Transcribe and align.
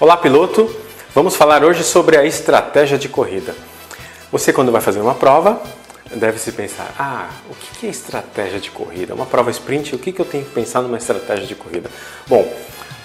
Olá, 0.00 0.16
piloto! 0.16 0.74
Vamos 1.14 1.36
falar 1.36 1.62
hoje 1.62 1.84
sobre 1.84 2.16
a 2.16 2.24
estratégia 2.24 2.96
de 2.96 3.06
corrida. 3.06 3.54
Você, 4.32 4.50
quando 4.50 4.72
vai 4.72 4.80
fazer 4.80 4.98
uma 4.98 5.14
prova, 5.14 5.60
deve 6.10 6.38
se 6.38 6.52
pensar: 6.52 6.90
ah, 6.98 7.28
o 7.50 7.54
que 7.54 7.86
é 7.86 7.90
estratégia 7.90 8.58
de 8.58 8.70
corrida? 8.70 9.14
Uma 9.14 9.26
prova 9.26 9.50
sprint, 9.50 9.94
o 9.94 9.98
que 9.98 10.18
eu 10.18 10.24
tenho 10.24 10.42
que 10.42 10.52
pensar 10.52 10.80
numa 10.80 10.96
estratégia 10.96 11.46
de 11.46 11.54
corrida? 11.54 11.90
Bom, 12.26 12.50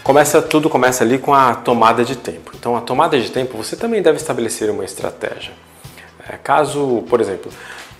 começa 0.05 0.41
tudo 0.41 0.69
começa 0.69 1.03
ali 1.03 1.19
com 1.19 1.33
a 1.33 1.53
tomada 1.53 2.05
de 2.05 2.15
tempo. 2.15 2.51
Então, 2.57 2.77
a 2.77 2.81
tomada 2.81 3.19
de 3.19 3.29
tempo 3.29 3.57
você 3.57 3.75
também 3.75 4.01
deve 4.01 4.15
estabelecer 4.15 4.69
uma 4.69 4.85
estratégia. 4.85 5.51
É, 6.29 6.37
caso, 6.37 7.03
por 7.09 7.19
exemplo, 7.19 7.51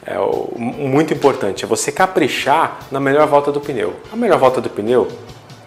é, 0.06 0.16
muito 0.56 1.14
importante 1.14 1.66
é 1.66 1.68
você 1.68 1.92
caprichar 1.92 2.80
na 2.90 3.02
melhor 3.02 3.28
volta 3.28 3.52
do 3.52 3.60
pneu. 3.60 3.94
A 4.10 4.16
melhor 4.16 4.40
volta 4.40 4.62
do 4.62 4.70
pneu 4.70 5.10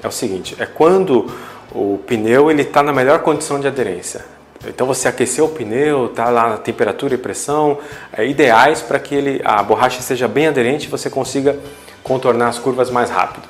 é 0.02 0.08
o 0.08 0.12
seguinte: 0.12 0.56
é 0.58 0.64
quando 0.64 1.30
o 1.72 1.98
pneu 2.06 2.50
ele 2.50 2.62
está 2.62 2.82
na 2.82 2.92
melhor 2.92 3.20
condição 3.20 3.60
de 3.60 3.66
aderência. 3.66 4.24
Então 4.66 4.86
você 4.86 5.06
aqueceu 5.06 5.44
o 5.44 5.48
pneu, 5.48 6.06
está 6.06 6.30
lá 6.30 6.50
na 6.50 6.56
temperatura 6.56 7.14
e 7.14 7.18
pressão 7.18 7.78
é, 8.12 8.26
ideais 8.26 8.80
para 8.80 8.98
que 8.98 9.14
ele, 9.14 9.40
a 9.44 9.62
borracha 9.62 10.02
seja 10.02 10.26
bem 10.26 10.48
aderente 10.48 10.86
e 10.86 10.90
você 10.90 11.08
consiga 11.08 11.56
contornar 12.02 12.48
as 12.48 12.58
curvas 12.58 12.90
mais 12.90 13.10
rápido 13.10 13.46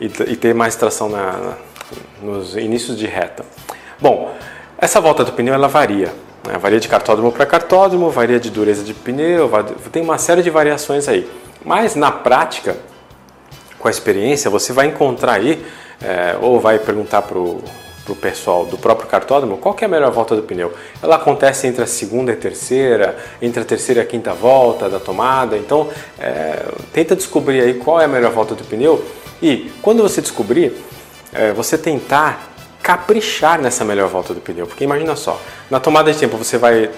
e, 0.00 0.06
e 0.06 0.36
ter 0.36 0.54
mais 0.54 0.76
tração 0.76 1.08
na, 1.08 1.32
na, 1.32 1.54
nos 2.22 2.56
inícios 2.56 2.96
de 2.96 3.06
reta. 3.06 3.44
Bom, 4.00 4.32
essa 4.78 5.00
volta 5.00 5.24
do 5.24 5.32
pneu 5.32 5.52
ela 5.52 5.68
varia. 5.68 6.12
Né? 6.46 6.56
Varia 6.58 6.78
de 6.78 6.88
cartódromo 6.88 7.32
para 7.32 7.44
cartódromo, 7.44 8.08
varia 8.10 8.38
de 8.38 8.50
dureza 8.50 8.84
de 8.84 8.94
pneu, 8.94 9.50
tem 9.90 10.02
uma 10.02 10.16
série 10.16 10.42
de 10.42 10.50
variações 10.50 11.08
aí. 11.08 11.28
Mas 11.64 11.96
na 11.96 12.10
prática, 12.10 12.76
com 13.78 13.88
a 13.88 13.90
experiência, 13.90 14.48
você 14.48 14.72
vai 14.72 14.86
encontrar 14.86 15.32
aí 15.32 15.64
é, 16.02 16.36
ou 16.40 16.58
vai 16.60 16.78
perguntar 16.78 17.22
para 17.22 17.38
o 17.38 17.62
pessoal 18.20 18.66
do 18.66 18.76
próprio 18.76 19.08
cartódromo 19.08 19.58
qual 19.58 19.76
é 19.80 19.84
a 19.84 19.88
melhor 19.88 20.10
volta 20.10 20.34
do 20.34 20.42
pneu. 20.42 20.72
Ela 21.02 21.16
acontece 21.16 21.66
entre 21.66 21.84
a 21.84 21.86
segunda 21.86 22.32
e 22.32 22.34
a 22.34 22.36
terceira, 22.36 23.16
entre 23.40 23.62
a 23.62 23.64
terceira 23.64 24.00
e 24.00 24.04
a 24.04 24.06
quinta 24.06 24.32
volta 24.32 24.88
da 24.88 24.98
tomada. 24.98 25.56
Então, 25.56 25.88
é, 26.18 26.64
tenta 26.92 27.14
descobrir 27.14 27.60
aí 27.60 27.74
qual 27.74 28.00
é 28.00 28.06
a 28.06 28.08
melhor 28.08 28.32
volta 28.32 28.54
do 28.54 28.64
pneu 28.64 29.04
e 29.40 29.72
quando 29.80 30.02
você 30.02 30.20
descobrir, 30.20 30.76
é, 31.32 31.52
você 31.52 31.78
tentar 31.78 32.50
caprichar 32.82 33.60
nessa 33.60 33.84
melhor 33.84 34.08
volta 34.08 34.34
do 34.34 34.40
pneu. 34.40 34.66
Porque 34.66 34.84
imagina 34.84 35.14
só, 35.14 35.40
na 35.70 35.78
tomada 35.78 36.12
de 36.12 36.18
tempo 36.18 36.36
você 36.36 36.58
vai 36.58 36.90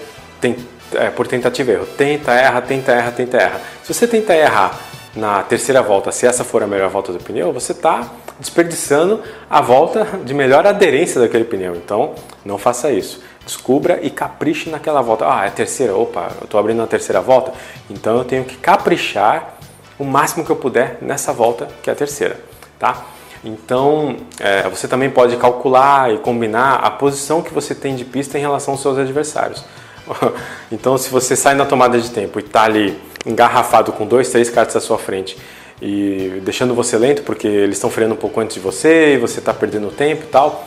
é, 0.95 1.09
por 1.09 1.27
tentativa 1.27 1.71
e 1.71 1.73
erro, 1.75 1.85
tenta, 1.97 2.31
erra, 2.31 2.61
tenta, 2.61 2.91
erra, 2.91 3.11
tenta, 3.11 3.37
erra. 3.37 3.61
Se 3.83 3.93
você 3.93 4.07
tenta 4.07 4.35
errar 4.35 4.79
na 5.15 5.43
terceira 5.43 5.81
volta, 5.81 6.11
se 6.11 6.25
essa 6.25 6.43
for 6.43 6.63
a 6.63 6.67
melhor 6.67 6.89
volta 6.89 7.13
do 7.13 7.19
pneu, 7.19 7.53
você 7.53 7.71
está 7.71 8.11
desperdiçando 8.39 9.21
a 9.49 9.61
volta 9.61 10.07
de 10.23 10.33
melhor 10.33 10.65
aderência 10.65 11.19
daquele 11.21 11.43
pneu. 11.43 11.75
Então, 11.75 12.15
não 12.45 12.57
faça 12.57 12.91
isso. 12.91 13.21
Descubra 13.45 13.99
e 14.01 14.09
capriche 14.09 14.69
naquela 14.69 15.01
volta. 15.01 15.25
Ah, 15.27 15.45
é 15.45 15.47
a 15.47 15.51
terceira, 15.51 15.95
opa, 15.95 16.31
eu 16.39 16.45
estou 16.45 16.59
abrindo 16.59 16.81
a 16.81 16.87
terceira 16.87 17.21
volta, 17.21 17.53
então 17.89 18.17
eu 18.17 18.23
tenho 18.23 18.43
que 18.45 18.55
caprichar 18.57 19.55
o 19.99 20.03
máximo 20.03 20.45
que 20.45 20.49
eu 20.49 20.55
puder 20.55 20.97
nessa 21.01 21.33
volta 21.33 21.67
que 21.81 21.89
é 21.89 21.93
a 21.93 21.95
terceira, 21.95 22.39
tá? 22.79 23.05
Então, 23.43 24.15
é, 24.39 24.69
você 24.69 24.87
também 24.87 25.09
pode 25.09 25.35
calcular 25.35 26.13
e 26.13 26.17
combinar 26.17 26.75
a 26.75 26.89
posição 26.89 27.41
que 27.41 27.53
você 27.53 27.75
tem 27.75 27.93
de 27.95 28.05
pista 28.05 28.37
em 28.37 28.41
relação 28.41 28.73
aos 28.73 28.81
seus 28.81 28.97
adversários. 28.97 29.65
então, 30.71 30.97
se 30.97 31.09
você 31.09 31.35
sai 31.35 31.53
na 31.53 31.65
tomada 31.65 31.99
de 31.99 32.09
tempo 32.09 32.39
e 32.39 32.43
está 32.43 32.63
ali 32.63 32.97
engarrafado 33.25 33.91
com 33.91 34.05
dois, 34.05 34.29
três 34.29 34.49
cartas 34.49 34.77
à 34.77 34.81
sua 34.81 34.97
frente 34.97 35.37
e 35.85 36.41
deixando 36.45 36.73
você 36.73 36.97
lento 36.97 37.23
porque 37.23 37.45
eles 37.45 37.75
estão 37.75 37.89
freando 37.89 38.13
um 38.13 38.17
pouco 38.17 38.39
antes 38.39 38.53
de 38.53 38.61
você 38.61 39.15
e 39.15 39.17
você 39.17 39.39
está 39.39 39.53
perdendo 39.53 39.91
tempo 39.91 40.23
e 40.23 40.27
tal, 40.27 40.65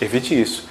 evite 0.00 0.38
isso. 0.38 0.68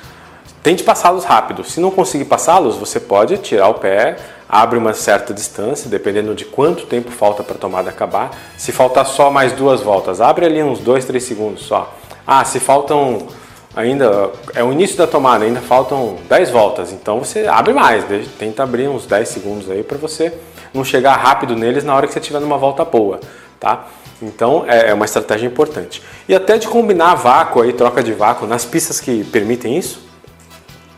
Tente 0.62 0.84
passá-los 0.84 1.24
rápido. 1.24 1.64
Se 1.64 1.80
não 1.80 1.90
conseguir 1.90 2.26
passá-los, 2.26 2.76
você 2.76 3.00
pode 3.00 3.38
tirar 3.38 3.70
o 3.70 3.76
pé, 3.76 4.18
abre 4.50 4.78
uma 4.78 4.94
certa 4.94 5.34
distância, 5.34 5.90
dependendo 5.90 6.36
de 6.36 6.44
quanto 6.44 6.86
tempo 6.86 7.10
falta 7.10 7.42
para 7.44 7.56
a 7.56 7.58
tomada 7.58 7.90
acabar. 7.90 8.32
Se 8.58 8.74
faltar 8.74 9.06
só 9.06 9.32
mais 9.32 9.54
duas 9.54 9.80
voltas, 9.80 10.20
abre 10.20 10.46
ali 10.46 10.62
uns 10.62 10.80
2, 10.80 11.06
3 11.06 11.24
segundos 11.24 11.62
só. 11.62 11.96
Ah, 12.26 12.44
se 12.44 12.60
faltam 12.60 13.26
ainda 13.74 14.32
é 14.54 14.62
o 14.62 14.74
início 14.74 14.98
da 14.98 15.08
tomada, 15.08 15.46
ainda 15.46 15.62
faltam 15.62 16.18
10 16.28 16.50
voltas, 16.50 16.92
então 16.92 17.20
você 17.20 17.48
abre 17.48 17.74
mais, 17.74 18.04
tenta 18.38 18.64
abrir 18.64 18.90
uns 18.90 19.06
10 19.06 19.30
segundos 19.30 19.70
aí 19.70 19.82
para 19.82 19.98
você 19.98 20.34
não 20.74 20.84
chegar 20.84 21.16
rápido 21.16 21.56
neles 21.56 21.86
na 21.86 21.96
hora 21.96 22.06
que 22.06 22.12
você 22.12 22.20
estiver 22.20 22.42
numa 22.42 22.58
volta 22.58 22.84
boa 22.84 23.20
tá? 23.60 23.88
Então 24.22 24.66
é, 24.68 24.90
é 24.90 24.94
uma 24.94 25.06
estratégia 25.06 25.48
importante. 25.48 26.02
E 26.28 26.36
até 26.36 26.58
de 26.58 26.68
combinar 26.68 27.16
vácuo 27.16 27.62
aí, 27.62 27.74
troca 27.74 28.04
de 28.04 28.14
vácuo 28.14 28.48
nas 28.48 28.66
pistas 28.66 29.00
que 29.00 29.24
permitem 29.26 29.78
isso, 29.78 30.02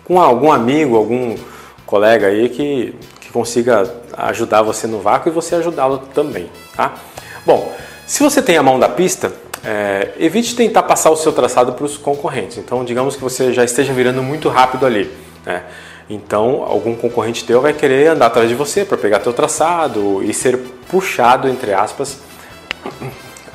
com 0.03 0.19
algum 0.19 0.51
amigo, 0.51 0.95
algum 0.95 1.35
colega 1.85 2.27
aí 2.27 2.49
que, 2.49 2.95
que 3.19 3.31
consiga 3.31 3.91
ajudar 4.13 4.61
você 4.61 4.87
no 4.87 4.99
vácuo 4.99 5.29
e 5.29 5.31
você 5.31 5.55
ajudá-lo 5.55 5.99
também, 6.13 6.49
tá? 6.75 6.93
Bom, 7.45 7.73
se 8.05 8.21
você 8.21 8.41
tem 8.41 8.57
a 8.57 8.63
mão 8.63 8.79
da 8.79 8.89
pista, 8.89 9.31
é, 9.63 10.13
evite 10.17 10.55
tentar 10.55 10.83
passar 10.83 11.09
o 11.09 11.15
seu 11.15 11.31
traçado 11.31 11.73
para 11.73 11.85
os 11.85 11.97
concorrentes. 11.97 12.57
Então, 12.57 12.83
digamos 12.83 13.15
que 13.15 13.21
você 13.21 13.53
já 13.53 13.63
esteja 13.63 13.93
virando 13.93 14.23
muito 14.23 14.49
rápido 14.49 14.85
ali. 14.85 15.11
Né? 15.45 15.63
Então, 16.09 16.63
algum 16.63 16.95
concorrente 16.95 17.43
teu 17.43 17.61
vai 17.61 17.73
querer 17.73 18.07
andar 18.07 18.27
atrás 18.27 18.49
de 18.49 18.55
você 18.55 18.83
para 18.83 18.97
pegar 18.97 19.19
teu 19.19 19.33
traçado 19.33 20.23
e 20.23 20.33
ser 20.33 20.57
puxado, 20.89 21.47
entre 21.47 21.73
aspas, 21.73 22.19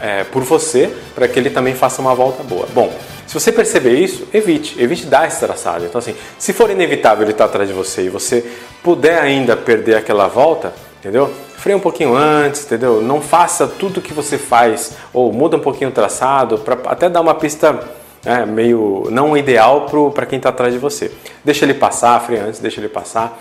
é, 0.01 0.25
por 0.25 0.43
você 0.43 0.95
para 1.15 1.27
que 1.27 1.39
ele 1.39 1.51
também 1.51 1.75
faça 1.75 2.01
uma 2.01 2.15
volta 2.15 2.43
boa. 2.43 2.67
Bom, 2.75 2.93
se 3.27 3.35
você 3.35 3.51
perceber 3.51 3.99
isso, 3.99 4.29
evite, 4.33 4.81
evite 4.81 5.07
dar 5.07 5.27
esse 5.27 5.41
traçado. 5.41 5.85
Então, 5.85 5.99
assim, 5.99 6.15
se 6.39 6.53
for 6.53 6.71
inevitável 6.71 7.25
ele 7.25 7.33
estar 7.33 7.47
atrás 7.47 7.69
de 7.69 7.75
você 7.75 8.03
e 8.03 8.09
você 8.09 8.45
puder 8.83 9.19
ainda 9.19 9.57
perder 9.57 9.97
aquela 9.97 10.29
volta, 10.29 10.75
entendeu? 11.01 11.33
Freia 11.57 11.77
um 11.77 11.81
pouquinho 11.81 12.15
antes, 12.15 12.65
entendeu? 12.65 13.01
Não 13.01 13.21
faça 13.23 13.67
tudo 13.67 14.03
que 14.03 14.13
você 14.13 14.37
faz 14.37 14.93
ou 15.13 15.33
muda 15.33 15.57
um 15.57 15.61
pouquinho 15.61 15.91
o 15.91 15.93
traçado 15.93 16.59
para 16.59 16.79
até 16.91 17.09
dar 17.09 17.23
uma 17.23 17.35
pista 17.35 17.81
é, 18.27 18.45
meio 18.45 19.09
não 19.11 19.37
ideal 19.37 19.87
para 20.15 20.27
quem 20.27 20.37
está 20.37 20.51
atrás 20.51 20.73
de 20.73 20.79
você. 20.79 21.11
Deixa 21.43 21.65
ele 21.65 21.75
passar, 21.75 22.21
freia 22.21 22.45
antes, 22.45 22.61
deixa 22.61 22.81
ele 22.81 22.89
passar 22.89 23.39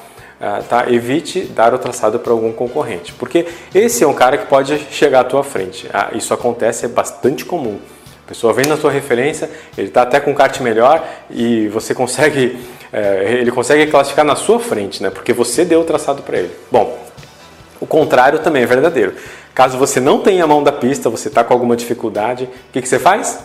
tá? 0.67 0.91
evite 0.91 1.41
dar 1.41 1.73
o 1.73 1.77
traçado 1.77 2.19
para 2.19 2.33
algum 2.33 2.51
concorrente, 2.51 3.13
porque 3.13 3.45
esse 3.73 4.03
é 4.03 4.07
um 4.07 4.13
cara 4.13 4.37
que 4.37 4.45
pode 4.47 4.77
chegar 4.91 5.21
à 5.21 5.23
tua 5.23 5.43
frente. 5.43 5.89
Ah, 5.93 6.09
isso 6.13 6.33
acontece, 6.33 6.85
é 6.85 6.89
bastante 6.89 7.45
comum. 7.45 7.79
A 8.25 8.27
pessoa 8.27 8.53
vem 8.53 8.65
na 8.65 8.77
tua 8.77 8.91
referência, 8.91 9.49
ele 9.77 9.87
está 9.87 10.01
até 10.01 10.19
com 10.19 10.31
um 10.31 10.33
kart 10.33 10.59
melhor 10.59 11.05
e 11.29 11.67
você 11.69 11.93
consegue, 11.93 12.57
é, 12.91 13.37
ele 13.39 13.51
consegue 13.51 13.89
classificar 13.89 14.25
na 14.25 14.35
sua 14.35 14.59
frente, 14.59 15.01
né? 15.01 15.09
porque 15.09 15.33
você 15.33 15.63
deu 15.63 15.81
o 15.81 15.83
traçado 15.83 16.21
para 16.21 16.37
ele. 16.37 16.51
Bom, 16.71 16.97
o 17.79 17.85
contrário 17.85 18.39
também 18.39 18.63
é 18.63 18.65
verdadeiro. 18.65 19.13
Caso 19.53 19.77
você 19.77 19.99
não 19.99 20.19
tenha 20.19 20.45
a 20.45 20.47
mão 20.47 20.63
da 20.63 20.71
pista, 20.71 21.09
você 21.09 21.27
está 21.27 21.43
com 21.43 21.53
alguma 21.53 21.75
dificuldade, 21.75 22.45
o 22.45 22.71
que, 22.71 22.81
que 22.81 22.87
você 22.87 22.97
faz? 22.97 23.39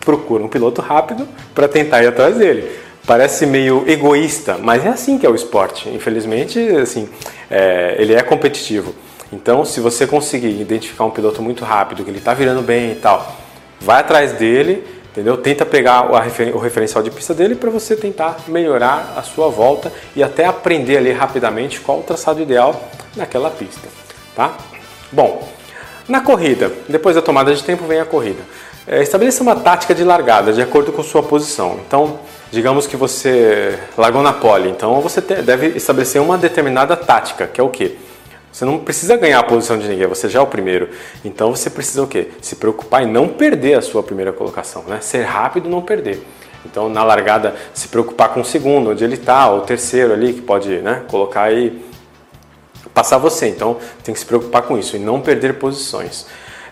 Procura 0.00 0.42
um 0.42 0.48
piloto 0.48 0.80
rápido 0.80 1.28
para 1.54 1.68
tentar 1.68 2.02
ir 2.02 2.08
atrás 2.08 2.36
dele 2.36 2.85
parece 3.06 3.46
meio 3.46 3.84
egoísta, 3.86 4.58
mas 4.60 4.84
é 4.84 4.88
assim 4.88 5.18
que 5.18 5.24
é 5.24 5.30
o 5.30 5.34
esporte. 5.34 5.88
Infelizmente, 5.88 6.58
assim, 6.76 7.08
é, 7.50 7.94
ele 7.98 8.14
é 8.14 8.22
competitivo. 8.22 8.94
Então, 9.32 9.64
se 9.64 9.80
você 9.80 10.06
conseguir 10.06 10.60
identificar 10.60 11.04
um 11.04 11.10
piloto 11.10 11.40
muito 11.40 11.64
rápido, 11.64 12.04
que 12.04 12.10
ele 12.10 12.18
está 12.18 12.34
virando 12.34 12.62
bem 12.62 12.92
e 12.92 12.94
tal, 12.96 13.36
vai 13.80 14.00
atrás 14.00 14.32
dele, 14.32 14.84
entendeu? 15.10 15.36
Tenta 15.36 15.64
pegar 15.64 16.10
o 16.10 16.58
referencial 16.58 17.02
de 17.02 17.10
pista 17.10 17.32
dele 17.34 17.54
para 17.54 17.70
você 17.70 17.96
tentar 17.96 18.38
melhorar 18.48 19.14
a 19.16 19.22
sua 19.22 19.48
volta 19.48 19.92
e 20.14 20.22
até 20.22 20.44
aprender 20.44 20.96
ali 20.96 21.12
rapidamente 21.12 21.80
qual 21.80 22.00
o 22.00 22.02
traçado 22.02 22.40
ideal 22.40 22.88
naquela 23.16 23.50
pista, 23.50 23.88
tá? 24.34 24.56
Bom, 25.10 25.48
na 26.08 26.20
corrida, 26.20 26.72
depois 26.88 27.16
da 27.16 27.22
tomada 27.22 27.52
de 27.54 27.64
tempo 27.64 27.84
vem 27.84 27.98
a 27.98 28.04
corrida. 28.04 28.42
É, 28.86 29.02
estabeleça 29.02 29.42
uma 29.42 29.56
tática 29.56 29.92
de 29.92 30.04
largada 30.04 30.52
de 30.52 30.62
acordo 30.62 30.92
com 30.92 31.02
sua 31.02 31.22
posição. 31.22 31.80
Então, 31.84 32.20
digamos 32.50 32.86
que 32.86 32.96
você 32.96 33.78
largou 33.96 34.22
na 34.22 34.32
pole, 34.32 34.68
então 34.70 35.00
você 35.00 35.20
deve 35.20 35.68
estabelecer 35.68 36.20
uma 36.20 36.38
determinada 36.38 36.96
tática, 36.96 37.46
que 37.46 37.60
é 37.60 37.64
o 37.64 37.68
quê? 37.68 37.96
Você 38.56 38.64
não 38.64 38.78
precisa 38.78 39.16
ganhar 39.18 39.40
a 39.40 39.42
posição 39.42 39.78
de 39.78 39.86
ninguém, 39.86 40.06
você 40.06 40.30
já 40.30 40.38
é 40.38 40.42
o 40.42 40.46
primeiro. 40.46 40.88
Então 41.22 41.54
você 41.54 41.68
precisa 41.68 42.02
o 42.02 42.06
quê? 42.06 42.28
Se 42.40 42.56
preocupar 42.56 43.02
em 43.02 43.06
não 43.06 43.28
perder 43.28 43.74
a 43.74 43.82
sua 43.82 44.02
primeira 44.02 44.32
colocação, 44.32 44.82
né? 44.84 44.98
Ser 45.02 45.24
rápido 45.24 45.68
e 45.68 45.70
não 45.70 45.82
perder. 45.82 46.26
Então 46.64 46.88
na 46.88 47.04
largada 47.04 47.54
se 47.74 47.88
preocupar 47.88 48.30
com 48.30 48.40
o 48.40 48.44
segundo, 48.44 48.92
onde 48.92 49.04
ele 49.04 49.14
está, 49.14 49.50
ou 49.50 49.58
o 49.58 49.60
terceiro 49.60 50.14
ali 50.14 50.32
que 50.32 50.40
pode, 50.40 50.70
né, 50.78 51.02
colocar 51.10 51.42
aí 51.42 51.84
passar 52.94 53.18
você. 53.18 53.46
Então 53.46 53.76
tem 54.02 54.14
que 54.14 54.20
se 54.20 54.24
preocupar 54.26 54.62
com 54.62 54.78
isso 54.78 54.96
e 54.96 54.98
não 54.98 55.20
perder 55.20 55.58
posições. 55.58 56.26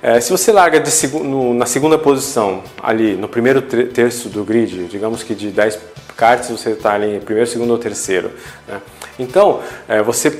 É, 0.06 0.20
se 0.20 0.30
você 0.30 0.52
larga 0.52 0.84
seg 0.84 1.14
no, 1.14 1.54
na 1.54 1.64
segunda 1.64 1.96
posição, 1.96 2.62
ali 2.82 3.14
no 3.14 3.26
primeiro 3.26 3.62
terço 3.62 4.28
do 4.28 4.44
grid, 4.44 4.86
digamos 4.86 5.22
que 5.22 5.34
de 5.34 5.48
10 5.48 5.78
karts 6.14 6.50
você 6.50 6.72
está 6.72 6.92
ali 6.92 7.16
em 7.16 7.20
primeiro, 7.20 7.48
segundo 7.48 7.70
ou 7.70 7.78
terceiro. 7.78 8.30
Né? 8.68 8.82
Então, 9.18 9.60
é, 9.88 10.02
você, 10.02 10.36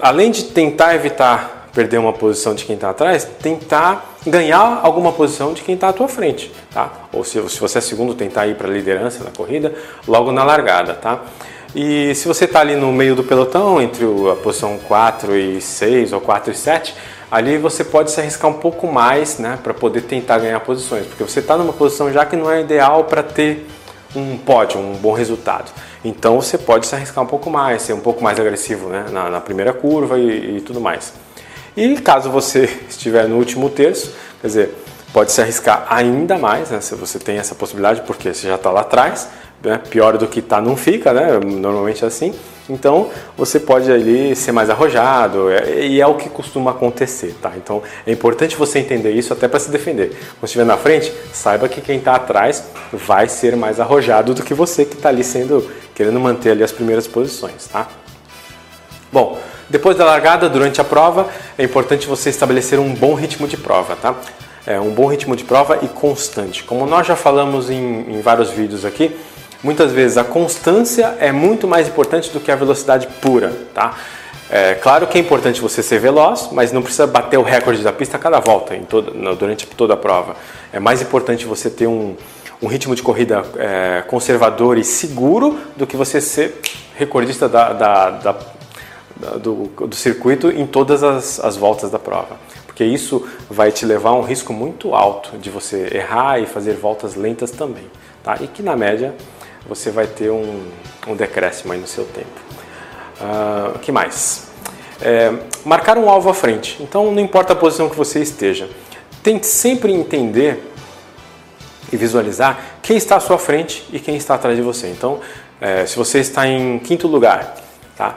além 0.00 0.30
de 0.30 0.44
tentar 0.44 0.94
evitar 0.94 1.68
perder 1.74 1.98
uma 1.98 2.12
posição 2.12 2.54
de 2.54 2.64
quem 2.64 2.76
está 2.76 2.90
atrás, 2.90 3.24
tentar 3.42 4.18
ganhar 4.24 4.78
alguma 4.84 5.10
posição 5.10 5.52
de 5.52 5.62
quem 5.62 5.74
está 5.74 5.88
à 5.88 5.92
tua 5.92 6.06
frente, 6.06 6.52
tá? 6.72 7.08
Ou 7.12 7.24
se, 7.24 7.42
se 7.48 7.58
você 7.58 7.78
é 7.78 7.80
segundo, 7.80 8.14
tentar 8.14 8.46
ir 8.46 8.54
para 8.54 8.68
a 8.68 8.70
liderança 8.70 9.24
na 9.24 9.30
corrida 9.32 9.74
logo 10.06 10.30
na 10.30 10.44
largada, 10.44 10.94
tá? 10.94 11.22
E 11.74 12.14
se 12.14 12.26
você 12.26 12.44
está 12.44 12.60
ali 12.60 12.76
no 12.76 12.92
meio 12.92 13.16
do 13.16 13.24
pelotão, 13.24 13.82
entre 13.82 14.04
a 14.30 14.36
posição 14.36 14.78
4 14.78 15.36
e 15.36 15.60
6 15.60 16.12
ou 16.12 16.20
4 16.20 16.52
e 16.52 16.54
7, 16.54 16.94
ali 17.30 17.58
você 17.58 17.84
pode 17.84 18.10
se 18.10 18.20
arriscar 18.20 18.50
um 18.50 18.54
pouco 18.54 18.86
mais 18.86 19.38
né, 19.38 19.58
para 19.62 19.74
poder 19.74 20.02
tentar 20.02 20.38
ganhar 20.38 20.60
posições, 20.60 21.06
porque 21.06 21.22
você 21.22 21.40
está 21.40 21.56
numa 21.56 21.72
posição 21.72 22.12
já 22.12 22.24
que 22.24 22.36
não 22.36 22.50
é 22.50 22.60
ideal 22.60 23.04
para 23.04 23.22
ter 23.22 23.66
um 24.16 24.38
pódio, 24.38 24.80
um 24.80 24.94
bom 24.94 25.12
resultado. 25.12 25.70
Então 26.04 26.40
você 26.40 26.56
pode 26.56 26.86
se 26.86 26.94
arriscar 26.94 27.22
um 27.22 27.26
pouco 27.26 27.50
mais, 27.50 27.82
ser 27.82 27.92
um 27.92 28.00
pouco 28.00 28.22
mais 28.22 28.40
agressivo 28.40 28.88
né, 28.88 29.06
na, 29.10 29.28
na 29.28 29.40
primeira 29.40 29.72
curva 29.72 30.18
e, 30.18 30.56
e, 30.56 30.60
tudo 30.60 30.80
mais. 30.80 31.12
E 31.76 31.96
caso 31.96 32.30
você 32.30 32.64
estiver 32.88 33.28
no 33.28 33.36
último 33.36 33.68
terço, 33.68 34.14
quer 34.40 34.46
dizer, 34.46 34.74
pode 35.12 35.32
se 35.32 35.40
arriscar 35.40 35.86
ainda 35.90 36.38
mais, 36.38 36.70
né, 36.70 36.80
se 36.80 36.94
você 36.94 37.18
tem 37.18 37.38
essa 37.38 37.54
possibilidade, 37.54 38.02
porque 38.02 38.32
você 38.32 38.48
já 38.48 38.54
está 38.54 38.70
lá 38.70 38.80
atrás, 38.80 39.28
né? 39.62 39.80
pior 39.90 40.16
do 40.16 40.26
que 40.26 40.40
tá 40.40 40.60
não 40.60 40.76
fica, 40.76 41.12
né? 41.12 41.38
Normalmente 41.38 42.04
é 42.04 42.06
assim. 42.06 42.34
Então 42.68 43.10
você 43.36 43.58
pode 43.58 43.90
ali 43.90 44.36
ser 44.36 44.52
mais 44.52 44.68
arrojado 44.68 45.50
é, 45.50 45.86
e 45.86 46.00
é 46.00 46.06
o 46.06 46.14
que 46.14 46.28
costuma 46.28 46.72
acontecer, 46.72 47.34
tá? 47.40 47.52
Então 47.56 47.82
é 48.06 48.12
importante 48.12 48.56
você 48.56 48.78
entender 48.78 49.12
isso 49.12 49.32
até 49.32 49.48
para 49.48 49.58
se 49.58 49.70
defender. 49.70 50.10
Quando 50.38 50.44
estiver 50.44 50.66
na 50.66 50.76
frente, 50.76 51.12
saiba 51.32 51.68
que 51.68 51.80
quem 51.80 51.98
está 51.98 52.14
atrás 52.14 52.64
vai 52.92 53.28
ser 53.28 53.56
mais 53.56 53.80
arrojado 53.80 54.34
do 54.34 54.42
que 54.42 54.54
você 54.54 54.84
que 54.84 54.94
está 54.94 55.08
ali 55.08 55.24
sendo 55.24 55.68
querendo 55.94 56.20
manter 56.20 56.50
ali 56.50 56.62
as 56.62 56.70
primeiras 56.70 57.06
posições, 57.06 57.66
tá? 57.66 57.88
Bom, 59.10 59.40
depois 59.68 59.96
da 59.96 60.04
largada, 60.04 60.48
durante 60.48 60.80
a 60.80 60.84
prova, 60.84 61.28
é 61.58 61.64
importante 61.64 62.06
você 62.06 62.30
estabelecer 62.30 62.78
um 62.78 62.94
bom 62.94 63.14
ritmo 63.14 63.48
de 63.48 63.56
prova, 63.56 63.96
tá? 63.96 64.14
É, 64.66 64.78
um 64.78 64.90
bom 64.90 65.06
ritmo 65.06 65.34
de 65.34 65.44
prova 65.44 65.78
e 65.82 65.88
constante. 65.88 66.62
Como 66.62 66.86
nós 66.86 67.06
já 67.06 67.16
falamos 67.16 67.68
em, 67.68 68.16
em 68.16 68.20
vários 68.20 68.50
vídeos 68.50 68.84
aqui, 68.84 69.16
Muitas 69.62 69.92
vezes 69.92 70.16
a 70.16 70.24
constância 70.24 71.16
é 71.18 71.32
muito 71.32 71.66
mais 71.66 71.88
importante 71.88 72.30
do 72.30 72.38
que 72.38 72.50
a 72.50 72.56
velocidade 72.56 73.08
pura, 73.20 73.52
tá? 73.74 73.96
É 74.50 74.74
claro 74.74 75.06
que 75.06 75.18
é 75.18 75.20
importante 75.20 75.60
você 75.60 75.82
ser 75.82 75.98
veloz, 75.98 76.48
mas 76.52 76.72
não 76.72 76.80
precisa 76.80 77.06
bater 77.06 77.38
o 77.38 77.42
recorde 77.42 77.82
da 77.82 77.92
pista 77.92 78.16
a 78.16 78.20
cada 78.20 78.40
volta, 78.40 78.74
em 78.74 78.82
toda, 78.82 79.10
durante 79.34 79.66
toda 79.66 79.92
a 79.92 79.96
prova. 79.96 80.36
É 80.72 80.80
mais 80.80 81.02
importante 81.02 81.44
você 81.44 81.68
ter 81.68 81.86
um, 81.86 82.16
um 82.62 82.66
ritmo 82.66 82.94
de 82.94 83.02
corrida 83.02 83.44
é, 83.56 84.02
conservador 84.06 84.78
e 84.78 84.84
seguro 84.84 85.58
do 85.76 85.86
que 85.86 85.96
você 85.96 86.20
ser 86.20 86.60
recordista 86.96 87.46
da, 87.46 87.72
da, 87.74 88.10
da, 88.10 88.32
do, 89.36 89.70
do, 89.86 89.94
circuito 89.94 90.50
em 90.50 90.66
todas 90.66 91.02
as, 91.02 91.38
as 91.40 91.56
voltas 91.56 91.90
da 91.90 91.98
prova. 91.98 92.36
Porque 92.64 92.84
isso 92.84 93.28
vai 93.50 93.70
te 93.70 93.84
levar 93.84 94.10
a 94.10 94.14
um 94.14 94.22
risco 94.22 94.52
muito 94.52 94.94
alto 94.94 95.36
de 95.36 95.50
você 95.50 95.90
errar 95.92 96.40
e 96.40 96.46
fazer 96.46 96.74
voltas 96.74 97.16
lentas 97.16 97.50
também. 97.50 97.84
Tá? 98.24 98.38
E 98.40 98.46
que 98.46 98.62
na 98.62 98.76
média 98.76 99.14
você 99.68 99.90
vai 99.90 100.06
ter 100.06 100.30
um, 100.30 100.62
um 101.06 101.14
decréscimo 101.14 101.72
aí 101.72 101.78
no 101.78 101.86
seu 101.86 102.04
tempo. 102.04 102.40
Uh, 103.20 103.76
o 103.76 103.78
que 103.78 103.92
mais? 103.92 104.48
É, 105.00 105.32
marcar 105.64 105.98
um 105.98 106.08
alvo 106.08 106.30
à 106.30 106.34
frente. 106.34 106.76
Então, 106.80 107.12
não 107.12 107.20
importa 107.20 107.52
a 107.52 107.56
posição 107.56 107.88
que 107.88 107.96
você 107.96 108.20
esteja, 108.20 108.68
tente 109.22 109.46
sempre 109.46 109.92
entender 109.92 110.72
e 111.92 111.96
visualizar 111.96 112.58
quem 112.82 112.96
está 112.96 113.16
à 113.16 113.20
sua 113.20 113.38
frente 113.38 113.84
e 113.92 114.00
quem 114.00 114.16
está 114.16 114.34
atrás 114.34 114.56
de 114.56 114.62
você. 114.62 114.88
Então, 114.88 115.20
é, 115.60 115.86
se 115.86 115.96
você 115.96 116.18
está 116.18 116.46
em 116.46 116.78
quinto 116.78 117.06
lugar, 117.06 117.56
tá? 117.96 118.16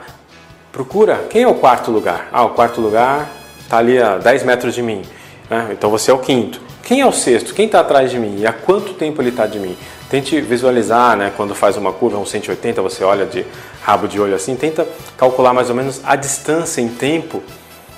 procura 0.72 1.26
quem 1.28 1.42
é 1.42 1.48
o 1.48 1.54
quarto 1.54 1.90
lugar. 1.90 2.28
Ah, 2.32 2.44
o 2.44 2.50
quarto 2.50 2.80
lugar 2.80 3.28
está 3.60 3.78
ali 3.78 4.00
a 4.00 4.16
10 4.16 4.42
metros 4.44 4.74
de 4.74 4.82
mim. 4.82 5.02
Né? 5.48 5.68
Então 5.72 5.90
você 5.90 6.10
é 6.10 6.14
o 6.14 6.18
quinto. 6.18 6.60
Quem 6.82 7.00
é 7.00 7.06
o 7.06 7.12
sexto? 7.12 7.54
Quem 7.54 7.66
está 7.66 7.80
atrás 7.80 8.10
de 8.10 8.18
mim? 8.18 8.38
E 8.38 8.46
há 8.46 8.52
quanto 8.52 8.94
tempo 8.94 9.20
ele 9.20 9.28
está 9.28 9.46
de 9.46 9.58
mim? 9.58 9.76
Tente 10.12 10.38
visualizar, 10.42 11.16
né, 11.16 11.32
quando 11.34 11.54
faz 11.54 11.78
uma 11.78 11.90
curva, 11.90 12.18
um 12.18 12.26
180, 12.26 12.82
você 12.82 13.02
olha 13.02 13.24
de 13.24 13.46
rabo 13.80 14.06
de 14.06 14.20
olho 14.20 14.34
assim, 14.34 14.54
tenta 14.54 14.86
calcular 15.16 15.54
mais 15.54 15.70
ou 15.70 15.74
menos 15.74 16.02
a 16.04 16.14
distância 16.16 16.82
em 16.82 16.88
tempo, 16.88 17.42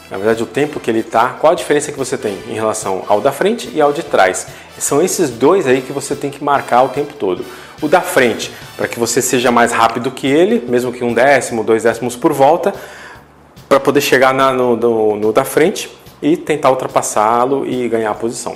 na 0.09 0.17
verdade 0.17 0.41
o 0.41 0.47
tempo 0.47 0.79
que 0.79 0.89
ele 0.89 1.01
está, 1.01 1.31
qual 1.31 1.53
a 1.53 1.57
diferença 1.57 1.91
que 1.91 1.99
você 1.99 2.17
tem 2.17 2.39
em 2.49 2.55
relação 2.55 3.03
ao 3.09 3.21
da 3.21 3.33
frente 3.33 3.69
e 3.75 3.81
ao 3.81 3.93
de 3.93 4.05
trás. 4.05 4.47
São 4.79 5.03
esses 5.03 5.29
dois 5.29 5.67
aí 5.67 5.83
que 5.83 5.93
você 5.93 6.15
tem 6.15 6.31
que 6.31 6.45
marcar 6.45 6.85
o 6.85 6.89
tempo 6.91 7.15
todo. 7.15 7.45
O 7.83 7.89
da 7.89 8.01
frente, 8.01 8.53
para 8.77 8.87
que 8.87 8.97
você 8.97 9.21
seja 9.21 9.51
mais 9.51 9.73
rápido 9.73 10.13
que 10.13 10.29
ele, 10.29 10.65
mesmo 10.69 10.93
que 10.93 11.03
um 11.03 11.13
décimo, 11.13 11.65
dois 11.65 11.83
décimos 11.83 12.15
por 12.15 12.33
volta, 12.33 12.73
para 13.69 13.81
poder 13.81 14.01
chegar 14.01 14.33
na, 14.33 14.53
no, 14.53 14.77
no, 14.77 15.17
no 15.17 15.33
da 15.33 15.45
frente 15.45 15.91
e 16.23 16.37
tentar 16.37 16.71
ultrapassá-lo 16.71 17.67
e 17.67 17.89
ganhar 17.89 18.13
a 18.13 18.15
posição 18.15 18.55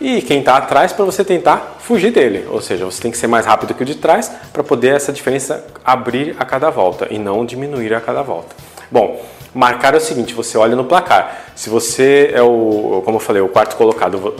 e 0.00 0.20
quem 0.22 0.40
está 0.40 0.56
atrás 0.56 0.92
para 0.92 1.04
você 1.04 1.24
tentar 1.24 1.76
fugir 1.80 2.10
dele. 2.10 2.46
Ou 2.50 2.60
seja, 2.60 2.84
você 2.84 3.00
tem 3.00 3.10
que 3.10 3.16
ser 3.16 3.26
mais 3.26 3.46
rápido 3.46 3.74
que 3.74 3.82
o 3.82 3.86
de 3.86 3.94
trás 3.94 4.30
para 4.52 4.62
poder 4.62 4.94
essa 4.94 5.12
diferença 5.12 5.64
abrir 5.84 6.36
a 6.38 6.44
cada 6.44 6.70
volta 6.70 7.08
e 7.10 7.18
não 7.18 7.44
diminuir 7.44 7.94
a 7.94 8.00
cada 8.00 8.22
volta. 8.22 8.54
Bom, 8.90 9.24
marcar 9.54 9.94
é 9.94 9.96
o 9.96 10.00
seguinte: 10.00 10.34
você 10.34 10.58
olha 10.58 10.76
no 10.76 10.84
placar. 10.84 11.52
Se 11.54 11.70
você 11.70 12.30
é 12.34 12.42
o, 12.42 13.02
como 13.04 13.16
eu 13.16 13.20
falei, 13.20 13.42
o 13.42 13.48
quarto 13.48 13.76
colocado, 13.76 14.34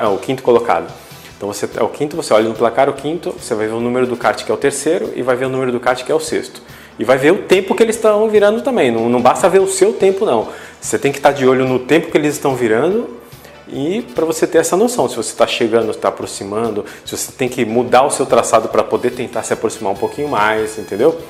é 0.00 0.06
o 0.06 0.18
quinto 0.18 0.42
colocado. 0.42 0.92
Então 1.36 1.52
você 1.52 1.68
é 1.76 1.82
o 1.82 1.88
quinto, 1.88 2.14
você 2.14 2.32
olha 2.32 2.48
no 2.48 2.54
placar 2.54 2.88
o 2.88 2.92
quinto, 2.92 3.32
você 3.32 3.54
vai 3.54 3.66
ver 3.66 3.72
o 3.72 3.80
número 3.80 4.06
do 4.06 4.16
kart 4.16 4.44
que 4.44 4.50
é 4.50 4.54
o 4.54 4.56
terceiro 4.56 5.12
e 5.16 5.22
vai 5.22 5.34
ver 5.34 5.46
o 5.46 5.48
número 5.48 5.72
do 5.72 5.80
kart 5.80 6.04
que 6.04 6.12
é 6.12 6.14
o 6.14 6.20
sexto. 6.20 6.62
E 6.98 7.04
vai 7.04 7.18
ver 7.18 7.32
o 7.32 7.38
tempo 7.38 7.74
que 7.74 7.82
eles 7.82 7.96
estão 7.96 8.28
virando 8.28 8.62
também. 8.62 8.92
Não, 8.92 9.08
não 9.08 9.20
basta 9.20 9.48
ver 9.48 9.60
o 9.60 9.66
seu 9.66 9.92
tempo, 9.92 10.24
não. 10.24 10.48
Você 10.80 10.98
tem 10.98 11.10
que 11.10 11.18
estar 11.18 11.32
de 11.32 11.46
olho 11.46 11.66
no 11.66 11.80
tempo 11.80 12.10
que 12.12 12.18
eles 12.18 12.34
estão 12.34 12.54
virando 12.54 13.21
e 13.68 14.02
para 14.14 14.24
você 14.24 14.46
ter 14.46 14.58
essa 14.58 14.76
noção, 14.76 15.08
se 15.08 15.16
você 15.16 15.30
está 15.30 15.46
chegando, 15.46 15.90
está 15.90 16.08
aproximando, 16.08 16.84
se 17.04 17.16
você 17.16 17.32
tem 17.32 17.48
que 17.48 17.64
mudar 17.64 18.04
o 18.04 18.10
seu 18.10 18.26
traçado 18.26 18.68
para 18.68 18.82
poder 18.82 19.10
tentar 19.10 19.42
se 19.42 19.52
aproximar 19.52 19.92
um 19.92 19.96
pouquinho 19.96 20.28
mais, 20.28 20.78
entendeu? 20.78 21.20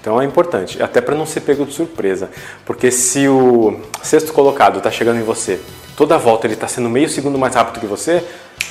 Então 0.00 0.20
é 0.20 0.24
importante, 0.24 0.82
até 0.82 1.00
para 1.00 1.14
não 1.14 1.26
ser 1.26 1.40
pego 1.40 1.64
de 1.66 1.74
surpresa, 1.74 2.30
porque 2.64 2.90
se 2.90 3.28
o 3.28 3.80
sexto 4.02 4.32
colocado 4.32 4.78
está 4.78 4.90
chegando 4.90 5.18
em 5.18 5.22
você, 5.22 5.60
toda 5.94 6.16
volta 6.16 6.46
ele 6.46 6.54
está 6.54 6.66
sendo 6.66 6.88
meio 6.88 7.08
segundo 7.08 7.38
mais 7.38 7.54
rápido 7.54 7.80
que 7.80 7.86
você, 7.86 8.24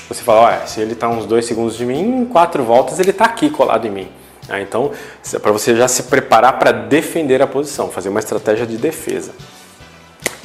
você 0.07 0.23
fala, 0.23 0.41
olha, 0.41 0.67
se 0.67 0.81
ele 0.81 0.93
está 0.93 1.07
uns 1.07 1.27
dois 1.27 1.45
segundos 1.45 1.77
de 1.77 1.85
mim, 1.85 2.21
em 2.21 2.25
quatro 2.25 2.63
voltas 2.63 2.99
ele 2.99 3.11
está 3.11 3.25
aqui 3.25 3.49
colado 3.49 3.85
em 3.85 3.91
mim. 3.91 4.07
Ah, 4.49 4.59
então, 4.59 4.91
para 5.39 5.51
você 5.51 5.75
já 5.75 5.87
se 5.87 6.03
preparar 6.03 6.57
para 6.57 6.71
defender 6.71 7.39
a 7.39 7.45
posição, 7.45 7.89
fazer 7.89 8.09
uma 8.09 8.19
estratégia 8.19 8.65
de 8.65 8.77
defesa. 8.77 9.31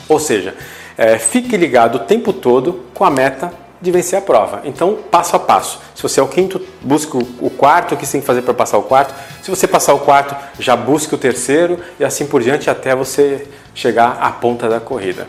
Ou 0.09 0.19
seja, 0.19 0.55
é, 0.97 1.19
fique 1.19 1.57
ligado 1.57 1.97
o 1.97 1.99
tempo 2.01 2.33
todo 2.33 2.85
com 2.95 3.05
a 3.05 3.11
meta 3.11 3.53
de 3.81 3.91
vencer 3.91 4.19
a 4.19 4.23
prova. 4.23 4.63
Então, 4.65 4.99
passo 5.11 5.37
a 5.37 5.39
passo. 5.39 5.79
Se 5.95 6.03
você 6.03 6.19
é 6.19 6.23
o 6.23 6.29
quinto, 6.29 6.61
busque 6.81 7.17
o 7.17 7.51
quarto, 7.51 7.95
o 7.95 7.99
que 7.99 8.07
você 8.07 8.13
tem 8.13 8.21
que 8.23 8.27
fazer 8.27 8.43
para 8.43 8.55
passar 8.55 8.79
o 8.79 8.83
quarto. 8.83 9.15
Se 9.43 9.51
você 9.51 9.69
passar 9.69 9.93
o 9.93 10.01
quarto, 10.01 10.35
já 10.59 10.75
busque 10.75 11.15
o 11.15 11.19
terceiro 11.19 11.79
e 12.01 12.05
assim 12.05 12.27
por 12.27 12.43
diante 12.43 12.71
até 12.71 12.95
você 12.95 13.47
chegar 13.75 14.19
à 14.21 14.31
ponta 14.31 14.69
da 14.69 14.81
corrida. 14.81 15.29